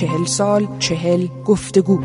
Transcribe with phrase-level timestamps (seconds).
[0.00, 2.00] چهل سال چهل گفتگو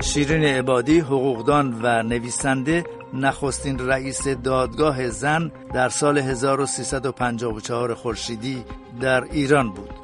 [0.00, 8.64] شیرین عبادی حقوقدان و نویسنده نخستین رئیس دادگاه زن در سال 1354 خورشیدی
[9.00, 9.95] در ایران بود.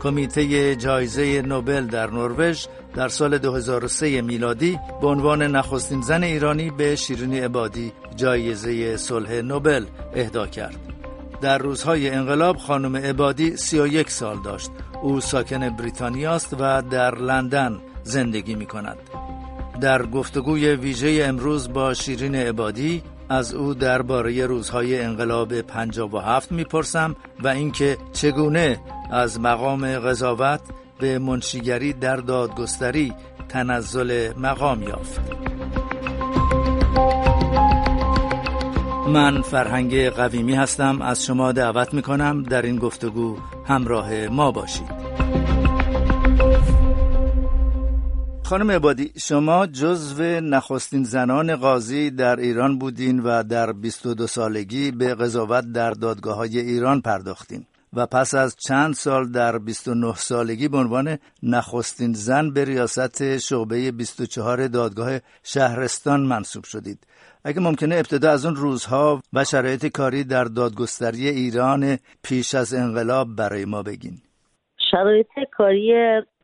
[0.00, 6.96] کمیته جایزه نوبل در نروژ در سال 2003 میلادی به عنوان نخستین زن ایرانی به
[6.96, 9.84] شیرین عبادی جایزه صلح نوبل
[10.14, 10.76] اهدا کرد.
[11.40, 14.70] در روزهای انقلاب خانم عبادی 31 سال داشت.
[15.02, 18.98] او ساکن بریتانیا است و در لندن زندگی می کند.
[19.80, 27.48] در گفتگوی ویژه امروز با شیرین عبادی از او درباره روزهای انقلاب 57 می‌پرسم و
[27.48, 28.80] اینکه چگونه
[29.10, 30.60] از مقام قضاوت
[30.98, 33.12] به منشیگری در دادگستری
[33.48, 35.20] تنزل مقام یافت.
[39.08, 41.02] من فرهنگ قویمی هستم.
[41.02, 43.36] از شما دعوت می کنم در این گفتگو
[43.66, 44.99] همراه ما باشید.
[48.50, 55.14] خانم عبادی شما جزو نخستین زنان قاضی در ایران بودین و در 22 سالگی به
[55.14, 60.78] قضاوت در دادگاه های ایران پرداختین و پس از چند سال در 29 سالگی به
[60.78, 67.06] عنوان نخستین زن به ریاست شعبه 24 دادگاه شهرستان منصوب شدید.
[67.44, 73.28] اگه ممکنه ابتدا از اون روزها و شرایط کاری در دادگستری ایران پیش از انقلاب
[73.36, 74.14] برای ما بگین.
[74.90, 75.92] شرایط کاری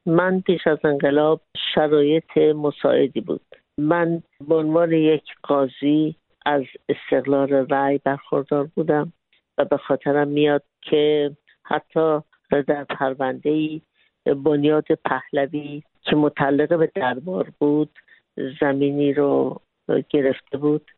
[0.06, 1.40] من پیش از انقلاب
[1.74, 3.40] شرایط مساعدی بود.
[3.78, 9.12] من به عنوان یک قاضی از استقلال رأی برخوردار بودم
[9.58, 11.30] و به خاطرم میاد که
[11.64, 13.80] حتی در پرونده
[14.44, 17.98] بنیاد پهلوی که متعلق به دربار بود
[18.60, 19.60] زمینی رو
[20.08, 20.90] گرفته بود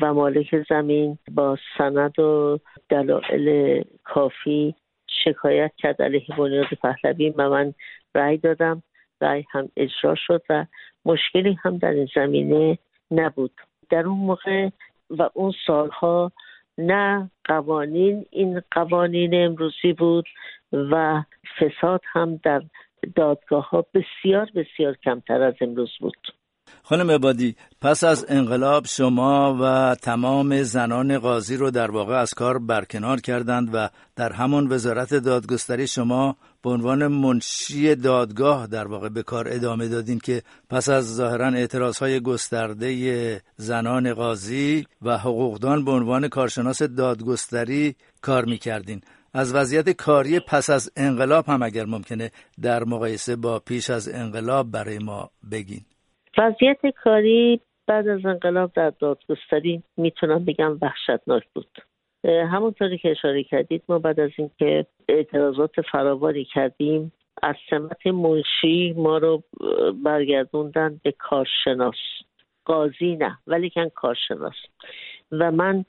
[0.00, 4.74] و مالک زمین با سند و دلایل کافی
[5.24, 7.74] شکایت کرد علیه بنیاد پهلوی و من
[8.14, 8.82] رأی دادم.
[9.20, 10.66] رأی هم اجرا شد و
[11.04, 12.78] مشکلی هم در این زمینه
[13.10, 13.52] نبود.
[13.90, 14.68] در اون موقع
[15.10, 16.32] و اون سالها
[16.78, 20.28] نه قوانین این قوانین امروزی بود
[20.72, 21.22] و
[21.58, 22.62] فساد هم در
[23.14, 26.32] دادگاه ها بسیار بسیار کمتر از امروز بود.
[26.82, 32.58] خانم عبادی پس از انقلاب شما و تمام زنان قاضی رو در واقع از کار
[32.58, 39.22] برکنار کردند و در همان وزارت دادگستری شما به عنوان منشی دادگاه در واقع به
[39.22, 45.90] کار ادامه دادین که پس از ظاهرا اعتراض های گسترده زنان قاضی و حقوقدان به
[45.90, 49.00] عنوان کارشناس دادگستری کار می‌کردین.
[49.34, 52.30] از وضعیت کاری پس از انقلاب هم اگر ممکنه
[52.62, 55.84] در مقایسه با پیش از انقلاب برای ما بگین.
[56.38, 61.78] وضعیت کاری بعد از انقلاب در دادگستری می‌تونم بگم وحشتناک بود.
[62.24, 69.18] همونطوری که اشاره کردید ما بعد از اینکه اعتراضات فراوانی کردیم از سمت منشی ما
[69.18, 69.42] رو
[70.04, 71.96] برگردوندن به کارشناس.
[72.64, 74.54] قاضی نه ولی کن کارشناس.
[75.32, 75.84] و من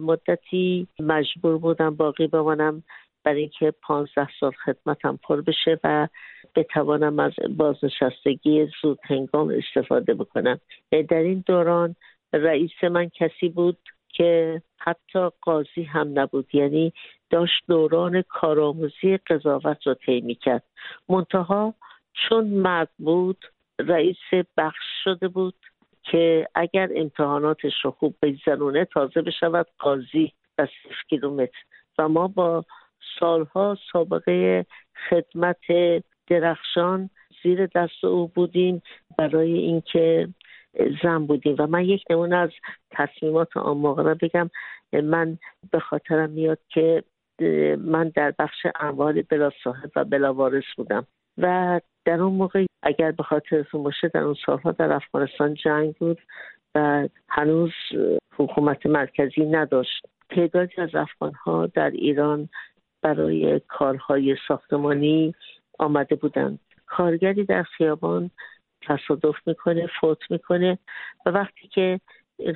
[0.00, 2.82] مدتی مجبور بودم باقی بمانم.
[3.26, 6.08] برای اینکه پانزده سال خدمتم پر بشه و
[6.54, 10.60] بتوانم از بازنشستگی زود هنگام استفاده بکنم.
[11.08, 11.96] در این دوران
[12.32, 13.78] رئیس من کسی بود
[14.08, 16.54] که حتی قاضی هم نبود.
[16.54, 16.92] یعنی
[17.30, 20.62] داشت دوران کارآموزی قضاوت را طی کرد
[21.08, 21.74] منتها
[22.12, 23.44] چون مرد بود
[23.78, 25.54] رئیس بخش شده بود
[26.02, 30.66] که اگر امتحاناتش رو خوب بگذرونه تازه بشود قاضی و
[31.08, 31.58] کیلومتر
[31.98, 32.64] و ما با
[33.20, 34.66] سالها سابقه
[35.10, 35.60] خدمت
[36.26, 37.10] درخشان
[37.42, 38.82] زیر دست او بودیم
[39.18, 40.28] برای اینکه
[41.02, 41.56] زن بودیم.
[41.58, 42.50] و من یک نمونه از
[42.90, 44.50] تصمیمات آن موقع را بگم.
[44.92, 45.38] من
[45.72, 47.02] به خاطرم میاد که
[47.78, 51.06] من در بخش اموال بلا صاحب و بلا وارث بودم.
[51.38, 56.18] و در اون موقع اگر به خاطرتون باشه در اون سالها در افغانستان جنگ بود
[56.74, 57.72] و هنوز
[58.36, 60.06] حکومت مرکزی نداشت.
[60.30, 62.48] تعدادی از افغانها در ایران
[63.02, 65.34] برای کارهای ساختمانی
[65.78, 68.30] آمده بودند کارگری در خیابان
[68.82, 70.78] تصادف می‌کنه فوت می‌کنه
[71.26, 72.00] و وقتی که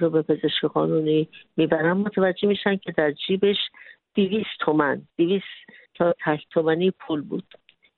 [0.00, 3.56] رو به پزشک قانونی می‌برن متوجه میشن که در جیبش
[4.14, 5.44] دیویست تومن دیویست
[5.94, 7.54] تا تک تومنی پول بود.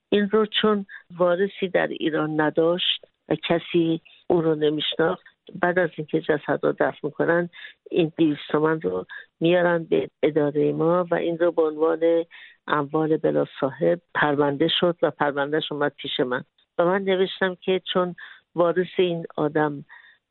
[0.09, 0.85] این رو چون
[1.17, 6.97] وارثی در ایران نداشت و کسی اون رو نمیشناخت بعد از اینکه جسد رو دفن
[7.03, 7.49] می‌کنن
[7.91, 9.05] این دیویست تومن رو
[9.39, 12.25] میارن به اداره ما و این رو به عنوان
[12.67, 16.43] اموال بلا صاحب پرونده شد و پروندهش اومد پیش من.
[16.77, 18.15] و من نوشتم که چون
[18.55, 19.85] وارث این آدم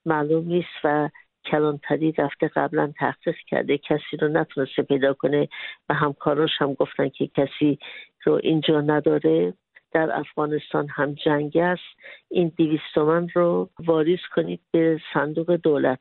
[0.07, 1.09] معلوم نیست و
[1.45, 5.49] کلانتری رفته قبلا تحقیق کرده کسی رو نتونسته پیدا کنه
[5.89, 7.79] و همکاراش هم گفتن که کسی
[8.25, 9.55] رو اینجا نداره
[9.93, 11.83] در افغانستان هم جنگ است.
[12.29, 12.97] این دیویست
[13.35, 16.01] رو واریز کنید به صندوق دولت.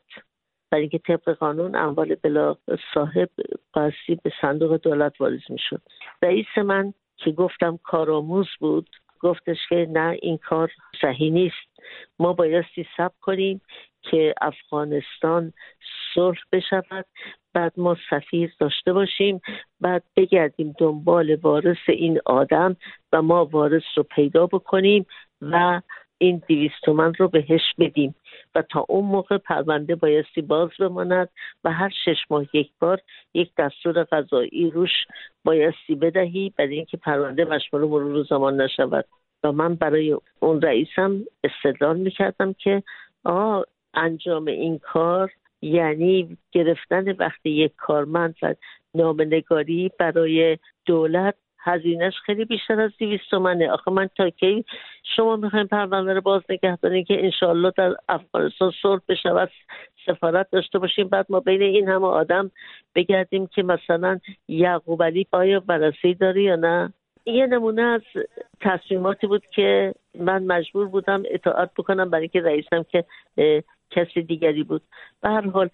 [0.71, 2.55] برای اینکه طبق قانون اموال بلا
[2.93, 3.29] صاحب
[3.73, 5.81] قاسی به صندوق دولت واریز می‌شد.
[6.21, 8.89] رئیس من که گفتم کارآموز بود
[9.19, 10.71] گفتش که نه این کار
[11.01, 11.79] صحیح نیست.
[12.19, 13.61] ما بایستی سب کنیم.
[14.01, 15.53] که افغانستان
[16.13, 17.05] صلح بشود.
[17.53, 19.41] بعد ما سفیر داشته باشیم
[19.81, 22.75] بعد بگردیم دنبال وارث این آدم
[23.13, 25.05] و ما وارث رو پیدا بکنیم
[25.41, 25.81] و
[26.17, 28.15] این دیویست تومن رو بهش بدیم.
[28.55, 31.29] و تا اون موقع پرونده بایستی باز بماند
[31.63, 33.01] و هر شش ماه یک بار
[33.33, 34.91] یک دستور غذایی روش
[35.43, 39.05] بایستی بدهی برای اینکه پرونده مشمول مرور زمان نشود.
[39.43, 42.83] و من برای اون رئیسم استدلال می‌کردم که
[43.23, 48.55] آه انجام این کار یعنی گرفتن وقتی یک کارمند و
[48.95, 53.71] نامنگاری برای دولت هزینهش خیلی بیشتر از دیویست تومنه.
[53.71, 54.65] آخه من تا کی
[55.15, 59.47] شما می‌خوایم پرونده رو باز نگه دارین که انشالله در افغانستان صلح و
[60.05, 61.07] سفارت داشته باشیم.
[61.07, 62.51] بعد ما بین این همه آدم
[62.95, 66.93] بگردیم که مثلا یعقوب علی آیا بررسی داری یا نه.
[67.25, 68.01] یه نمونه از
[68.61, 73.05] تصمیماتی بود که من مجبور بودم اطاعت بکنم برای که رئیسم که
[73.91, 74.81] کسی دیگری بود.
[75.21, 75.69] به هر حال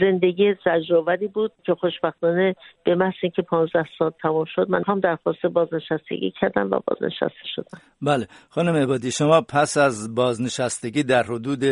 [0.00, 2.54] زندگی زجرآوری بود که خوشبختانه
[2.84, 7.78] به محض اینکه 15 سال تمام شد من هم درخواست بازنشستگی کردم و بازنشسته شدم.
[8.02, 11.64] بله خانم عبادی شما پس از بازنشستگی در حدود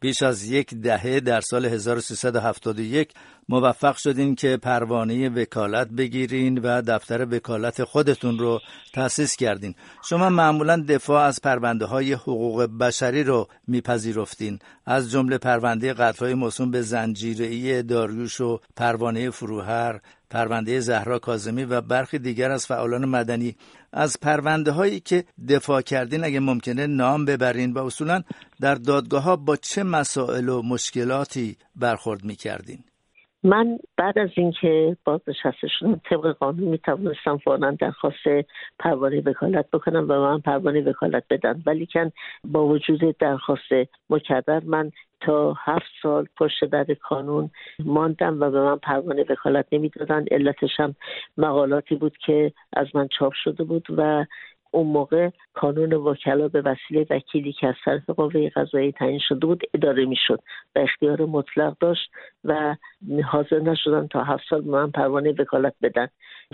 [0.00, 3.12] بیش از یک دهه در سال 1371
[3.48, 8.60] موفق شدین که پروانه وکالت بگیرین و دفتر وکالت خودتون رو
[8.94, 9.74] تأسیس کردین.
[10.08, 14.58] شما معمولا دفاع از پرونده های حقوق بشری رو میپذیرفتین.
[14.86, 16.82] از جمله پرونده قتلهای موسوم به
[17.34, 20.00] زنجیره داریوش و پروانه فروهر
[20.30, 23.56] پرونده زهرا کازمی و برخی دیگر از فعالان مدنی
[23.92, 28.22] از پرونده هایی که دفاع کردین اگه ممکنه نام ببرین و اصولا
[28.60, 32.84] در دادگاه ها با چه مسائل و مشکلاتی برخورد می کردین؟
[33.44, 38.48] من بعد از اینکه بازنشسته شدم طبق قانون می توانستم فورا درخواست
[38.78, 41.62] پروانه وکالت بکنم و من پروانه وکالت بدم.
[41.66, 42.12] ولی کن
[42.44, 43.72] با وجود درخواست
[44.10, 50.24] مکرر من تا هفت سال پشت در کانون ماندم و به من پروانه وکالت نمی‌دادن.
[50.30, 50.94] علتش هم
[51.38, 54.24] مقالاتی بود که از من چاپ شده بود و
[54.74, 59.62] اون موقع کانون وکلا به وسیله وکیلی که از طرف قوه قضایی تعیین شده بود
[59.74, 60.40] اداره می‌شد
[60.76, 62.10] و اختیار مطلق داشت
[62.44, 62.76] و
[63.24, 66.08] حاضر نشدن تا هفت سال من پروانه وکالت بدن.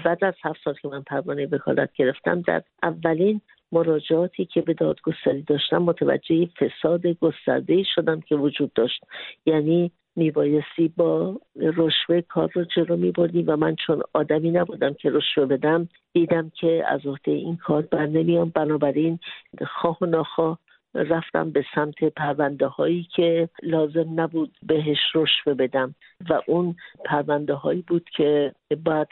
[0.05, 3.41] بعد از هفت سال که من پروانه وکالت گرفتم در اولین
[3.73, 9.05] مراجعاتی که به دادگستری داشتم متوجه فساد گسترده شدم که وجود داشت.
[9.47, 15.47] یعنی میبایستی با رشوه کار رو جلو میبردیم و من چون آدمی نبودم که رشوه
[15.47, 18.53] بدم دیدم که از عهده این کار بر نمیام.
[18.55, 19.19] بنابراین
[19.67, 20.59] خواه و ناخواه
[20.95, 25.95] رفتم به سمت پرونده هایی که لازم نبود بهش رشوه بدم
[26.31, 29.09] و اون پرونده هایی بود که بعد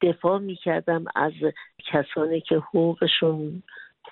[0.00, 1.32] دفاع می کردم از
[1.92, 3.62] کسانی که حقوقشون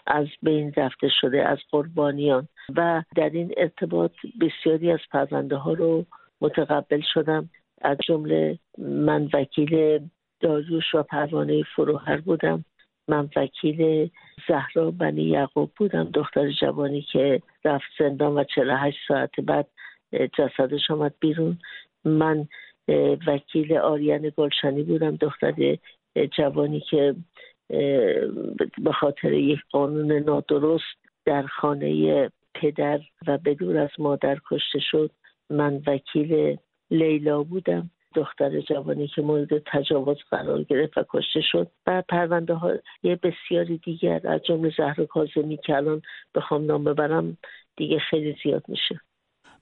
[0.06, 2.48] از بین رفته شده از قربانیان.
[2.76, 6.04] و در این ارتباط بسیاری از پرونده ها رو
[6.44, 7.50] متقبل شدم.
[7.80, 10.00] از جمله من وکیل
[10.40, 12.64] داریوش و پروانه فروهر بودم.
[13.08, 14.10] من وکیل
[14.48, 16.04] زهرا بنی یعقوب بودم.
[16.04, 19.66] دختر جوانی که رفت زندان و 48 ساعت بعد
[20.38, 21.58] جسدش آمد بیرون.
[22.04, 22.48] من
[23.26, 25.16] وکیل آریان گلشنی بودم.
[25.16, 25.76] دختر
[26.36, 27.14] جوانی که
[28.78, 30.84] به خاطر یک قانون نادرست
[31.24, 35.10] در خانه پدر و بدور از مادر کشته شد.
[35.50, 36.58] من وکیل
[36.90, 37.90] لیلا بودم.
[38.14, 41.70] دختر جوانی که مورد تجاوز قرار گرفت و کشته شد.
[41.86, 42.80] و پرونده های
[43.22, 46.02] بسیاری دیگر از جمله زهر کاظمی که الان
[46.34, 47.36] بخوام نام ببرم
[47.76, 49.00] دیگه خیلی زیاد میشه.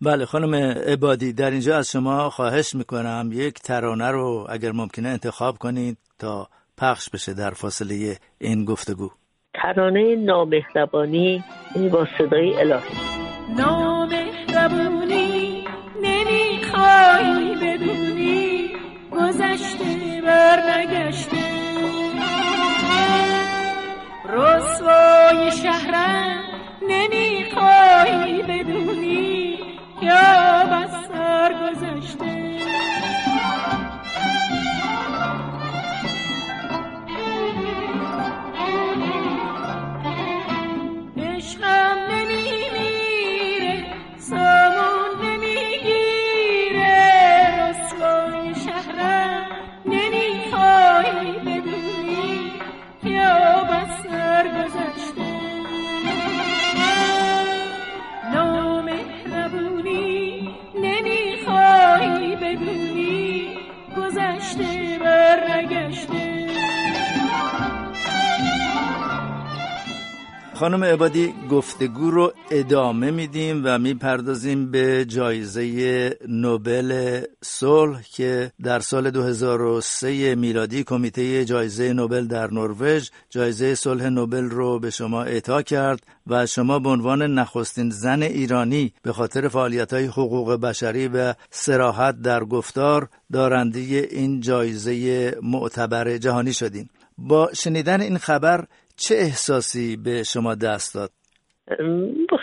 [0.01, 0.55] بله خانم
[0.87, 6.49] عبادی در اینجا از شما خواهش می‌کنم یک ترانه رو اگر ممکنه انتخاب کنید تا
[6.79, 9.11] پخش بشه در فاصله این گفتگو.
[9.55, 11.45] ترانه نامهربانی
[11.93, 13.92] با صدای الهی.
[19.33, 20.61] گذشته بر
[70.63, 79.11] خانم عبادی گفتگو رو ادامه میدیم و می‌پردازیم به جایزه نوبل صلح که در سال
[79.11, 86.03] 2003 میلادی کمیته جایزه نوبل در نروژ جایزه صلح نوبل رو به شما اعطا کرد
[86.27, 92.23] و شما به عنوان نخستین زن ایرانی به خاطر فعالیت های حقوق بشری و سراحت
[92.23, 96.89] در گفتار دارنده این جایزه معتبر جهانی شدین.
[97.19, 98.65] با شنیدن این خبر
[98.97, 101.11] چه احساسی به شما دست داد؟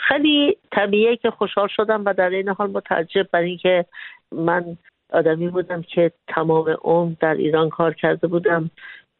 [0.07, 3.85] خیلی طبیعیه که خوشحال شدم و در این حال متعجب برای اینکه
[4.31, 4.77] من
[5.13, 8.71] آدمی بودم که تمام عمر در ایران کار کرده بودم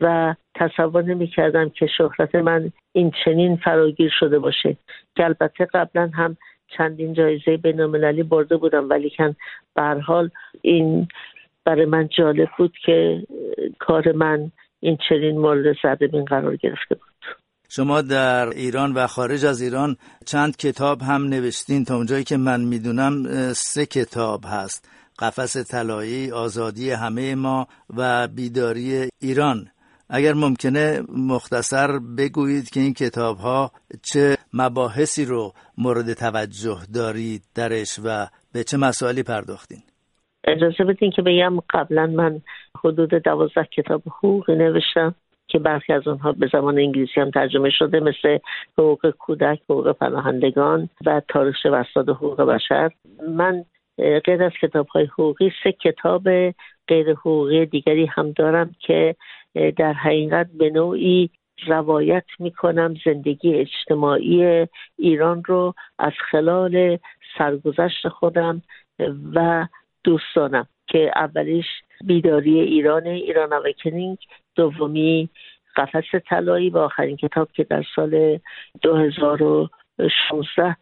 [0.02, 4.78] و تصور نمی کردم که شهرت من این چنین فراگیر شده باشه.
[5.16, 6.38] که البته قبلا هم
[6.78, 9.36] چندین جایزه بین برده بودم ولی کن
[10.00, 10.30] حال
[10.62, 11.08] این
[11.66, 13.24] برای من جالب بود که
[13.80, 17.09] کار من این چنین مورد زده قرار گرفته بود.
[17.72, 22.62] شما در ایران و خارج از ایران چند کتاب هم نوشتین تا اونجایی که من
[22.62, 23.24] می‌دونم
[23.54, 24.90] سه کتاب هست.
[25.20, 29.68] قفس طلایی آزادی همه ما و بیداری ایران.
[30.10, 33.72] اگر ممکنه مختصر بگویید که این کتاب ها
[34.02, 39.80] چه مباحثی رو مورد توجه دارید درش و به چه مسائلی پرداختین؟
[40.44, 42.42] اجازه بدین که بگم قبلا من
[42.84, 45.16] حدود دوازده کتاب حقوقی نوشتم.
[45.50, 48.38] که برخی از اونها به زمان انگلیسی هم ترجمه شده مثل
[48.78, 52.92] حقوق کودک، حقوق پناهندگان و تاریخ وساد حقوق بشر.
[53.30, 53.66] من
[54.26, 56.24] غیر از کتاب های حقوقی سه کتاب
[56.88, 59.16] غیر حقوقی دیگری هم دارم که
[59.78, 61.30] در حقیقت به نوعی
[61.68, 66.98] روایت می‌کنم زندگی اجتماعی ایران رو از خلال
[67.38, 68.62] سرگذشت خودم
[69.34, 69.68] و
[70.04, 70.68] دوستانم.
[70.90, 71.66] که اولیش
[72.06, 74.18] بیداری ایران ایران اوکنینگ
[74.56, 75.30] دومی
[75.76, 78.40] قفس طلایی و آخرین کتاب که در سال
[78.82, 80.76] 2016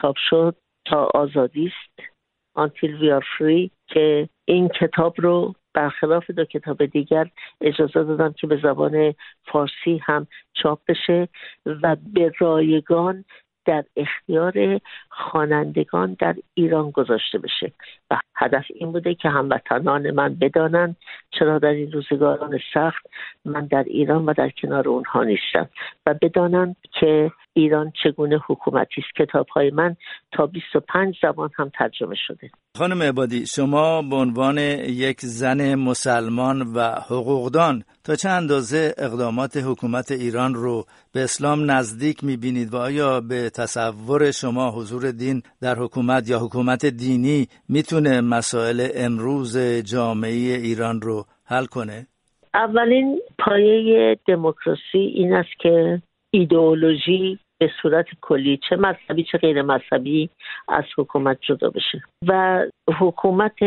[0.00, 2.08] چاپ شد تا آزادی است.
[2.54, 8.60] آنتیل وی فری که این کتاب رو برخلاف دو کتاب دیگر اجازه دادم که به
[8.62, 11.28] زبان فارسی هم چاپ بشه
[11.66, 13.24] و به رایگان
[13.66, 17.72] در اختیار خوانندگان در ایران گذاشته بشه.
[18.10, 20.96] و هدف این بوده که هموطنان من بدانند
[21.38, 23.06] چرا در این روزگاران سخت
[23.44, 25.68] من در ایران و در کنار اونها نیستم
[26.06, 29.16] و بدانند که ایران چگونه حکومتی است.
[29.16, 29.96] کتاب های من
[30.32, 32.50] تا 25 زبان هم ترجمه شده.
[32.78, 40.10] خانم عبادی شما به عنوان یک زن مسلمان و حقوقدان تا چه اندازه اقدامات حکومت
[40.10, 46.30] ایران رو به اسلام نزدیک می‌بینید و آیا به تصور شما حضور دین در حکومت
[46.30, 49.58] یا حکومت دینی می‌تونه مسائل امروز
[49.92, 50.30] جامعه
[50.68, 52.06] ایران رو حل کنه؟
[52.54, 60.30] اولین پایه دموکراسی این است که ایدئولوژی به صورت کلی چه مذهبی چه غیر مذهبی
[60.68, 62.60] از حکومت جدا بشه و
[62.98, 63.58] حکومت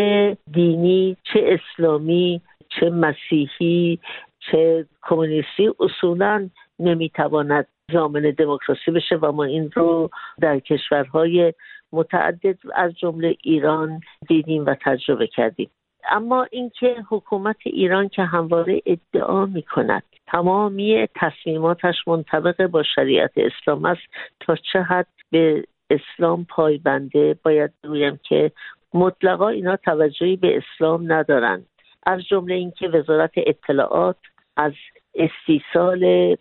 [0.53, 4.00] دینی چه اسلامی چه مسیحی
[4.39, 11.53] چه کمونیستی اصولا نمی‌تواند زامن دموکراسی بشه و ما این رو در کشورهای
[11.91, 15.69] متعدد از جمله ایران دیدیم و تجربه کردیم.
[16.12, 23.86] اما اینکه حکومت ایران که همواره ادعا می کند تمامی تصمیماتش منطبق با شریعت اسلام
[23.86, 24.01] است
[24.39, 28.51] تا چه حد به اسلام پایبنده باید بگویم که
[28.93, 31.65] مطلقا اینا توجهی به اسلام ندارند.
[32.05, 34.17] از جمله اینکه وزارت اطلاعات
[34.58, 34.74] از
[35.15, 36.36] استیصال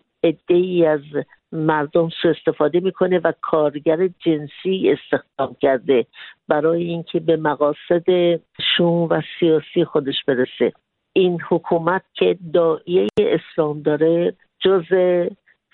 [0.47, 1.01] ای از
[1.51, 6.05] مردم سو استفاده می‌کنه و کارگر جنسی استخدام کرده
[6.47, 8.05] برای اینکه به مقاصد
[8.77, 10.73] شوم و سیاسی خودش برسه.
[11.13, 14.83] این حکومت که دایه اسلام داره جز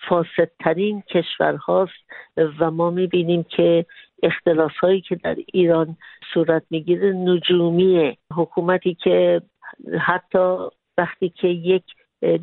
[0.09, 1.93] فاسدترین کشورهاست
[2.59, 3.85] و ما می‌بینیم که
[4.23, 5.97] اختلاف هایی که در ایران
[6.33, 8.17] صورت می‌گیره نجومی.
[8.35, 9.41] حکومتی که
[9.99, 10.57] حتی
[10.97, 11.83] وقتی که یک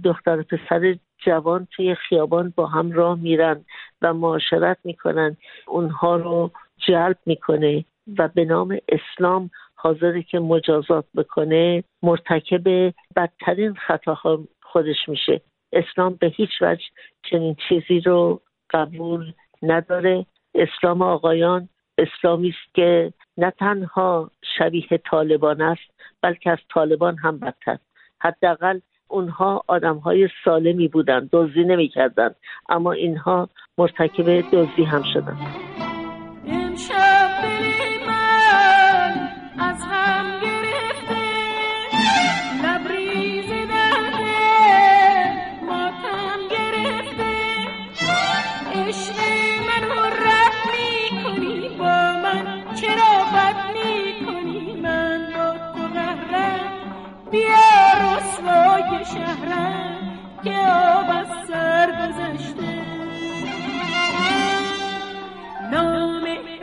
[0.05, 3.65] دختر پسر جوان توی خیابان با هم راه میرن
[4.03, 5.37] و معاشرت می‌کنن.
[5.67, 7.85] اونها رو جلب می‌کنه
[8.19, 11.85] و به نام اسلام حاضره که مجازات بکنه.
[12.03, 15.41] مرتکب بدترین خطاها خودش میشه.
[15.73, 16.85] اسلام به هیچ وجه
[17.23, 20.27] چنین چیزی رو قبول نداره.
[20.55, 25.91] اسلام آقایان اسلامی است که نه تنها شبیه طالبان است
[26.23, 27.79] بلکه از طالبان هم بدتر.
[28.21, 28.81] حداقل
[29.13, 32.35] اونها آدم های سالمی بودند دزدی نمی‌کردند
[32.69, 35.82] اما اینها مرتکب دزدی هم شدند.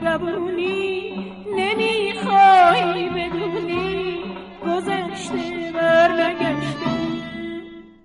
[0.09, 1.13] نامهربونی
[1.57, 4.23] نمی‌خوای بدونی.
[4.65, 6.89] گذشته بر نگشته.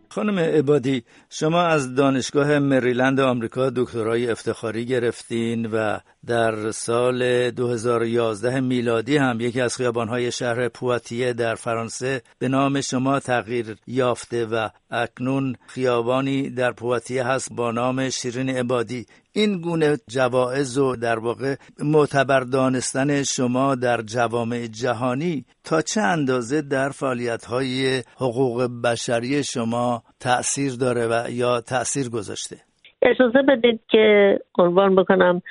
[0.08, 9.16] خانم عبادی شما از دانشگاه مریلند آمریکا دکترای افتخاری گرفتین و در سال 2011 میلادی
[9.16, 15.56] هم یکی از خیابانهای شهر پواتیه در فرانسه به نام شما تغییر یافته و اکنون
[15.66, 19.06] خیابانی در پواتیه هست با نام شیرین عبادی.
[19.36, 26.62] این گونه جوایز و در واقع معتبر دانستن شما در جوامع جهانی تا چه اندازه
[26.62, 32.56] در فعالیت های حقوق بشری شما تأثیر داره و یا تأثیر گذاشته؟
[33.02, 35.42] اجازه بدید که عنوان بکنم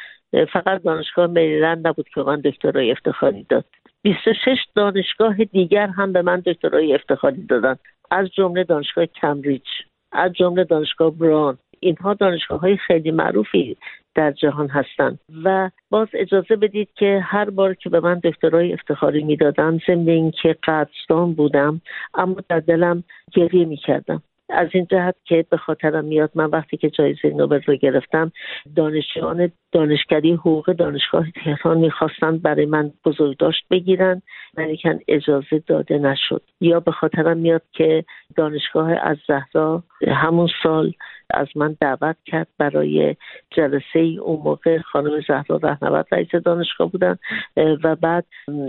[0.54, 3.66] فقط دانشگاه مریلند نبود که من دکترای افتخاری داد.
[4.02, 7.76] 26 دانشگاه دیگر هم به من دکترای افتخاری دادن.
[8.12, 9.66] از جمله دانشگاه کمبریج
[10.12, 11.58] از جمله دانشگاه بران.
[11.84, 13.78] اینها دانشگاه های خیلی معروفی
[14.16, 15.20] در جهان هستند.
[15.44, 20.56] و باز اجازه بدید که هر بار که به من دکترای افتخاری می‌دادن ضمن اینکه
[20.64, 21.82] قدردان بودم
[22.14, 24.22] اما در دلم گریه می‌کردم.
[24.50, 28.32] از این جهت که به خاطرم میاد من وقتی که جایزه نوبل رو گرفتم
[28.76, 34.22] دانشجویان دانشکده حقوق دانشگاه تهران می‌خواستند برای من بزرگداشت بگیرن
[34.58, 36.42] ولیکن اجازه داده نشد.
[36.62, 38.04] یا به خاطرم میاد که
[38.36, 40.94] دانشگاه از زهرا همون سال
[41.34, 43.16] از من دعوت کرد برای
[43.52, 47.18] جلسه ای اون موقع خانم زهرا رهنورد رئیس دانشگاه بودن
[47.58, 48.26] و بعد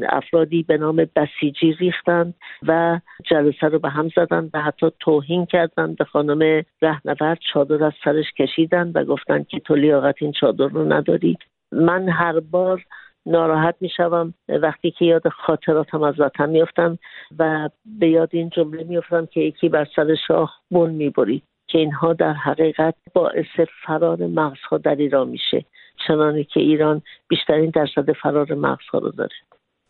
[0.08, 3.00] افرادی به نام بسیجی ریختند و
[3.30, 7.38] جلسه رو به هم زدن و حتی توهین کردن به خانم رهنورد.
[7.52, 11.38] چادر از سرش کشیدن و گفتن که تو لیاقت این چادر رو نداری.
[11.72, 12.84] من هر بار
[13.26, 14.34] ناراحت می‌شوم.
[14.48, 16.98] وقتی که یاد خاطراتم از وطن میفتم
[17.38, 21.42] و به یاد این جمله میفتم که یکی بر سر شاه بون می‌برید.
[21.74, 25.64] که اینها در حقیقت باعث فرار مغزها در ایران میشه
[26.06, 29.30] چنانه که ایران بیشترین درصد فرار مغزها رو داره.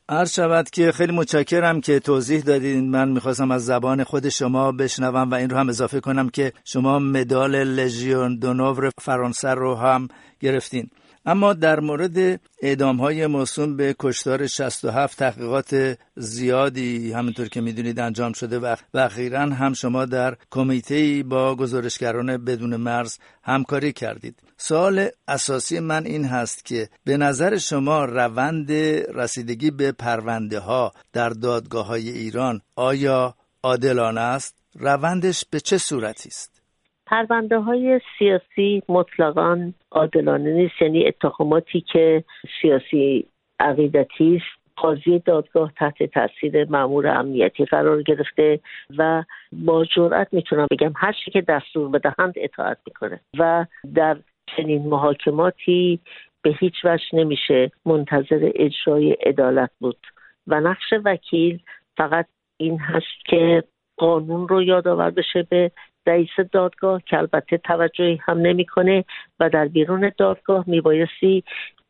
[0.09, 2.91] عرض شود که خیلی متشکرم که توضیح دادین.
[2.91, 6.99] من می‌خواستم از زبان خود شما بشنوم و این رو هم اضافه کنم که شما
[6.99, 10.09] مدال لژیون دونوور فرانسه رو هم
[10.41, 10.91] گرفتین.
[11.27, 18.33] اما در مورد اعدام های موسوم به کشتار 67 تحقیقات زیادی همینطور که می‌دونید انجام
[18.33, 25.81] شده و اخیرا هم شما در کمیته با گزارشگران بدون مرز همکاری کردید سوال اساسی
[25.81, 28.73] من این هست که به نظر شما روند
[29.15, 36.29] رسیدگی به پرونده ها در دادگاه های ایران آیا عادلانه است؟ روندش به چه صورتی
[36.29, 36.64] است؟
[37.07, 42.25] پرونده های سیاسی مطلقا عادلانه نیست یعنی اتهاماتی که
[42.63, 43.27] سیاسی
[43.61, 44.65] عقیدتی است.
[44.77, 48.61] قاضی دادگاه تحت تاثیر مامور امنیتی قرار گرفته
[48.99, 54.17] و با جرأت می‌تونم بگم هر چی که دستور بدهند اطاعت می‌کنه و در
[54.57, 56.01] چنین محاکماتی
[56.43, 60.07] به هیچ وجه نمیشه منتظر اجرای عدالت بود.
[60.47, 61.63] و نقش وکیل
[61.97, 63.65] فقط این هست که
[63.97, 65.71] قانون رو یادآور بشه به
[66.07, 69.05] رئیس دادگاه که البته توجهی هم نمی‌کنه
[69.41, 71.45] و در بیرون دادگاه میبایستی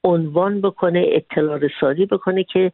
[0.04, 2.72] عنوان بکنه اطلاع رسانی بکنه که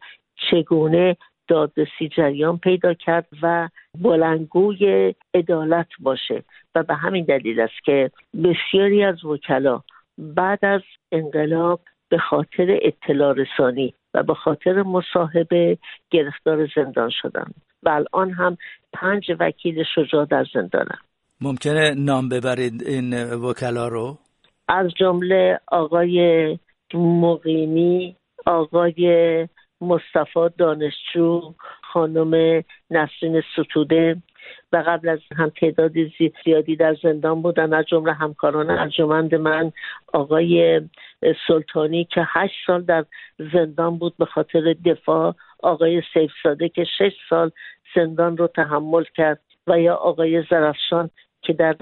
[0.50, 1.16] چگونه
[1.48, 8.10] دادرسی جریان پیدا کرد و بلنگوی عدالت باشه و به همین دلیل است که
[8.44, 9.80] بسیاری از وکلا
[10.18, 10.80] بعد از
[11.12, 15.78] انقلاب به خاطر اطلاع رسانی و به خاطر مصاحبه
[16.10, 18.56] گرفتار زندان شدند و الان هم
[18.92, 21.09] پنج وکیل شجاع در زندانند.
[21.42, 24.18] ممکنه نام ببرید این وکلا رو؟
[24.68, 26.58] از جمله آقای
[26.94, 29.48] مقیمی آقای
[29.80, 31.54] مصطفی دانشجو
[31.92, 34.16] خانم نسرین ستوده.
[34.72, 35.92] و قبل از هم تعداد
[36.44, 39.72] زیادی در زندان بودن از جمله همکاران ارجمند من
[40.12, 40.80] آقای
[41.48, 43.04] سلطانی که هشت سال در
[43.52, 47.50] زندان بود به خاطر دفاع آقای سیف ساده که شش سال
[47.94, 51.10] زندان رو تحمل کرد و یا آقای زرفشان
[51.42, 51.76] که در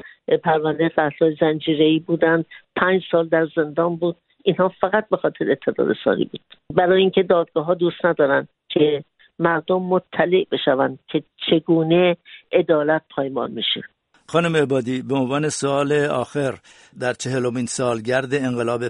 [0.44, 2.44] پرونده قتل زنجیری بودند
[2.76, 4.16] پنج سال در زندان بود.
[4.44, 6.40] اینها فقط به خاطر اطلاع رسانی بود.
[6.74, 9.04] برای اینکه دادگاه ها دوست ندارن که
[9.38, 12.16] مردم مطلع بشوند که چگونه
[12.52, 13.82] عدالت پایمال میشه.
[14.30, 16.54] خانم عبادی به عنوان سوال آخر
[17.00, 18.82] در چهلمین سالگرد انقلاب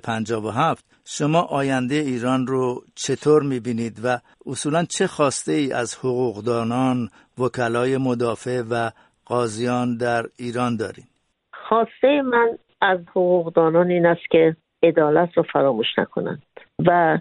[0.54, 7.96] هفت شما آینده ایران رو چطور می‌بینید و اصولا چه خواسته ای از حقوقدانان وکلای
[7.96, 8.90] مدافع و
[9.28, 11.04] قاضیان در ایران دارین
[11.52, 16.42] خواسته من از حقوقدانان این است که عدالت رو فراموش نکنند
[16.86, 17.18] و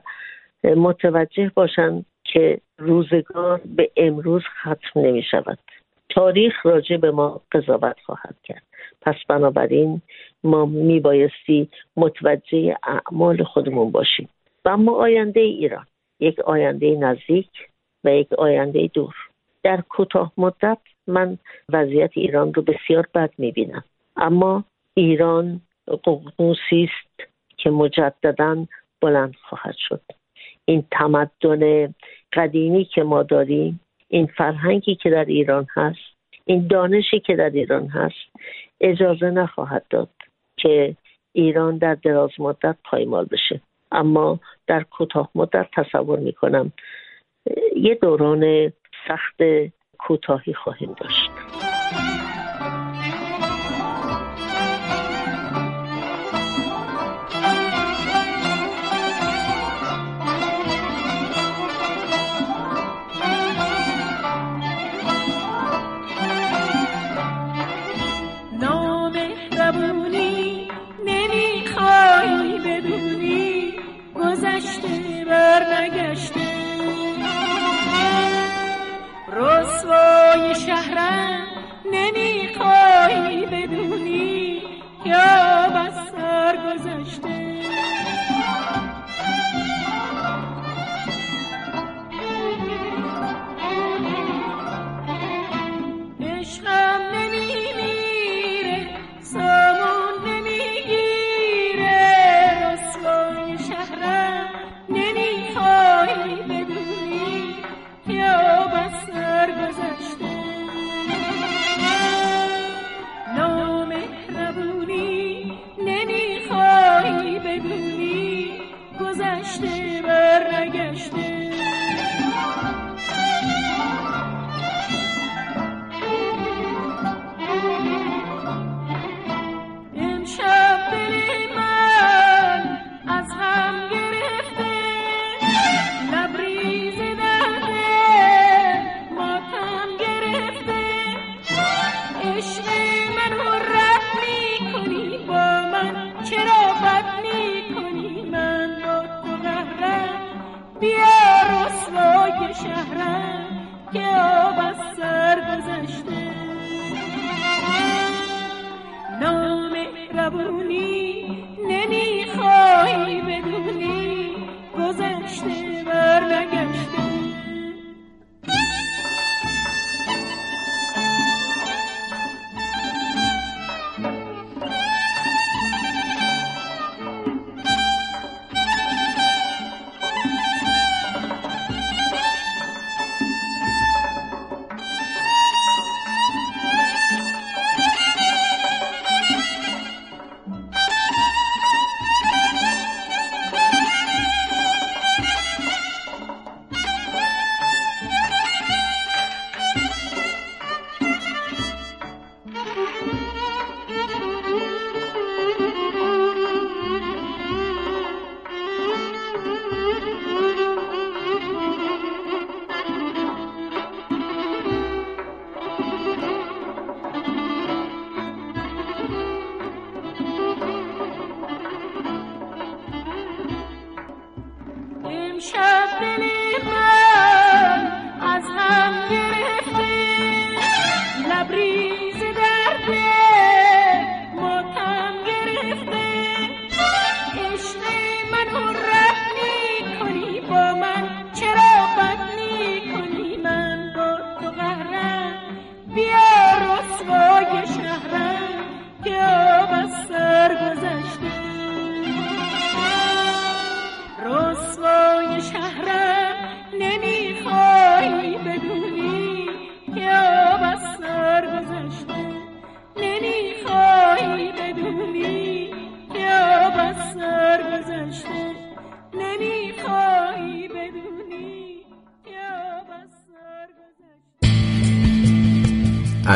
[0.63, 5.59] متوجه باشند که روزگار به امروز ختم نمی شود.
[6.09, 8.63] تاریخ راجع به ما قضاوت خواهد کرد.
[9.01, 10.01] پس بنابراین
[10.43, 14.29] ما میبایستی متوجه اعمال خودمون باشیم.
[14.65, 15.85] و اما آینده ایران.
[16.19, 17.49] یک آینده نزدیک
[18.03, 19.15] و یک آینده دور.
[19.67, 20.77] در کوتاه مدت
[21.07, 21.37] من
[21.69, 23.83] وضعیت ایران رو بسیار بد می‌بینم.
[24.17, 28.65] اما ایران ققنوسی است که مجددا
[29.01, 30.01] بلند خواهد شد.
[30.65, 31.93] این تمدن
[32.33, 35.99] قدیمی که ما داریم این فرهنگی که در ایران هست
[36.45, 38.29] این دانشی که در ایران هست
[38.81, 40.09] اجازه نخواهد داد
[40.57, 40.95] که
[41.33, 43.61] ایران در دراز مدت پایمال بشه.
[43.91, 46.71] اما در کوتاه مدت تصور می‌کنم
[47.75, 48.73] یه دوران
[49.07, 49.41] سخت
[49.97, 51.31] کوتاهی خواهیم داشت.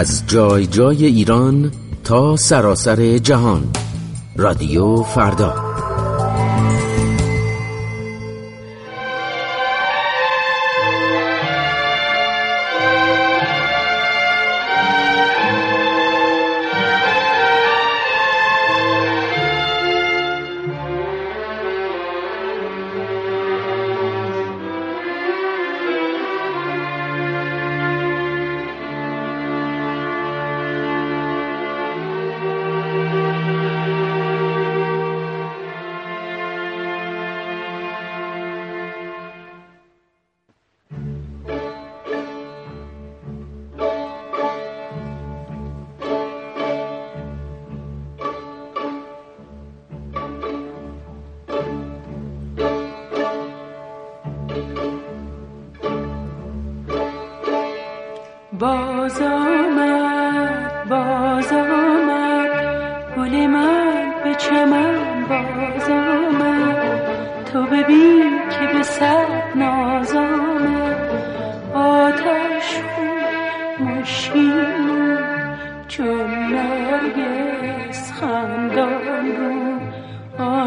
[0.02, 1.72] از جای جای ایران
[2.04, 3.64] تا سراسر جهان.
[4.36, 5.71] رادیو فردا.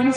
[0.04, 0.12] آن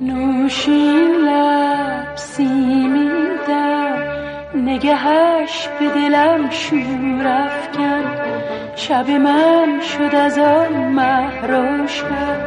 [0.00, 3.94] نوشین لب سیمیدم
[4.54, 8.04] نگهش به دلم شور افکن.
[8.76, 12.38] شب من شد از آن مه روشن.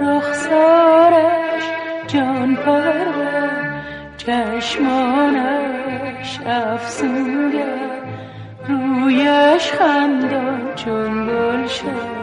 [0.00, 1.62] رخسارش
[2.06, 3.82] جان پرور
[4.16, 5.60] چشمانش
[6.46, 8.02] افسونگر
[8.68, 12.17] رویش خندان چون گلشن.